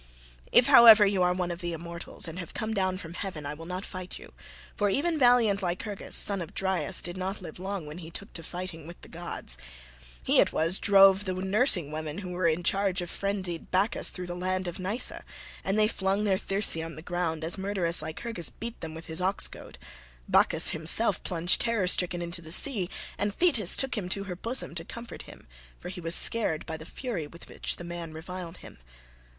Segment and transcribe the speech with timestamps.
[0.51, 3.53] If, however, you are one of the immortals and have come down from heaven, I
[3.53, 4.33] will not fight you;
[4.75, 8.41] for even valiant Lycurgus, son of Dryas, did not live long when he took to
[8.41, 9.57] fighting with the gods.
[10.23, 14.09] He it was that drove the nursing women who were in charge of frenzied Bacchus
[14.09, 15.21] through the land of Nysa,
[15.63, 19.21] and they flung their thyrsi on the ground as murderous Lycurgus beat them with his
[19.21, 19.75] oxgoad.
[20.27, 22.89] Bacchus himself plunged terror stricken into the sea,
[23.19, 25.45] and Thetis took him to her bosom to comfort him,
[25.77, 28.79] for he was scared by the fury with which the man reviled him.